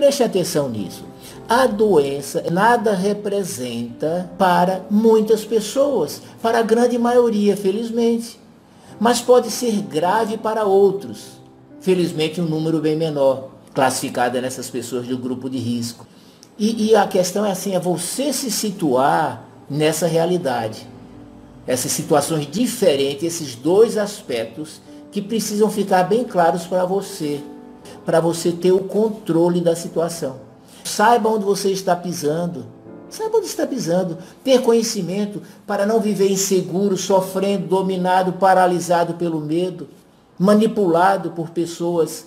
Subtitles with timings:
[0.00, 1.04] preste atenção nisso.
[1.46, 8.40] A doença nada representa para muitas pessoas, para a grande maioria, felizmente.
[8.98, 11.38] Mas pode ser grave para outros.
[11.82, 16.06] Felizmente, um número bem menor, classificado nessas pessoas do grupo de risco.
[16.58, 20.88] E, e a questão é assim, é você se situar nessa realidade.
[21.66, 24.80] Essas situações diferentes, esses dois aspectos
[25.12, 27.42] que precisam ficar bem claros para você,
[28.04, 30.36] para você ter o controle da situação.
[30.84, 32.66] Saiba onde você está pisando.
[33.08, 34.18] Saiba onde está pisando.
[34.42, 39.88] Ter conhecimento para não viver inseguro, sofrendo, dominado, paralisado pelo medo,
[40.38, 42.26] manipulado por pessoas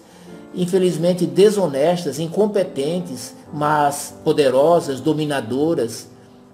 [0.55, 6.07] infelizmente desonestas, incompetentes, mas poderosas, dominadoras,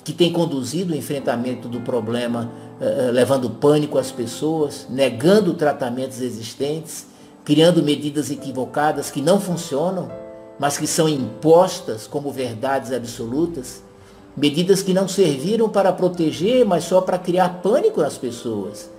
[0.03, 6.21] que têm conduzido o enfrentamento do problema, eh, eh, levando pânico às pessoas, negando tratamentos
[6.21, 7.05] existentes,
[7.43, 10.11] criando medidas equivocadas que não funcionam,
[10.59, 13.81] mas que são impostas como verdades absolutas,
[14.35, 18.89] medidas que não serviram para proteger, mas só para criar pânico nas pessoas.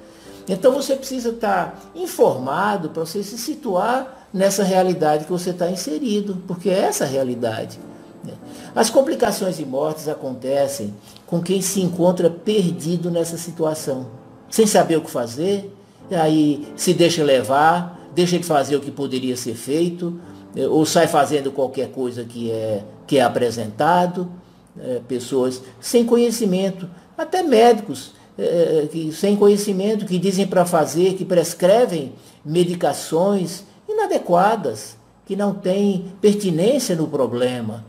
[0.48, 6.38] Então você precisa estar informado para você se situar nessa realidade que você está inserido,
[6.46, 7.78] porque é essa a realidade.
[8.24, 8.32] Né?
[8.74, 10.94] As complicações e mortes acontecem
[11.26, 14.06] com quem se encontra perdido nessa situação,
[14.50, 15.72] sem saber o que fazer,
[16.10, 20.20] aí se deixa levar, deixa de fazer o que poderia ser feito,
[20.54, 20.66] né?
[20.66, 24.30] ou sai fazendo qualquer coisa que é, que é apresentado,
[24.78, 31.24] é, pessoas sem conhecimento, até médicos é, que, sem conhecimento, que dizem para fazer, que
[31.24, 32.12] prescrevem
[32.44, 37.84] medicações inadequadas, que não têm pertinência no problema.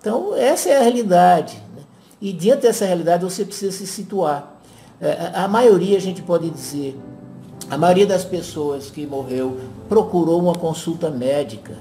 [0.00, 1.62] Então, essa é a realidade.
[1.76, 1.82] Né?
[2.20, 4.60] E diante dessa realidade você precisa se situar.
[5.00, 6.98] É, a maioria, a gente pode dizer,
[7.70, 11.74] a maioria das pessoas que morreu procurou uma consulta médica.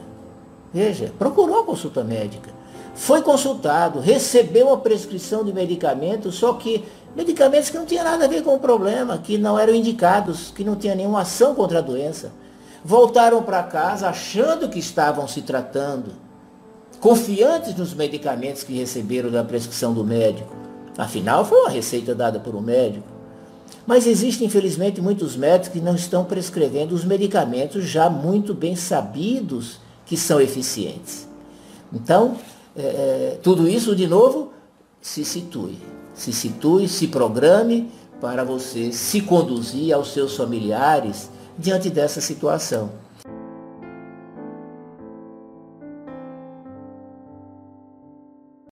[0.74, 2.50] Veja, procurou uma consulta médica.
[2.94, 6.84] Foi consultado, recebeu a prescrição de medicamentos, só que
[7.16, 10.64] medicamentos que não tinham nada a ver com o problema, que não eram indicados, que
[10.64, 12.32] não tinham nenhuma ação contra a doença.
[12.84, 16.12] Voltaram para casa achando que estavam se tratando,
[17.00, 20.54] confiantes nos medicamentos que receberam da prescrição do médico.
[20.98, 23.11] Afinal, foi uma receita dada por um médico.
[23.86, 29.80] Mas existem, infelizmente, muitos médicos que não estão prescrevendo os medicamentos já muito bem sabidos
[30.06, 31.28] que são eficientes.
[31.92, 32.38] Então,
[32.76, 34.54] é, é, tudo isso, de novo,
[35.02, 35.78] se situe.
[36.14, 37.90] Se situe, se programe
[38.20, 42.92] para você se conduzir aos seus familiares diante dessa situação.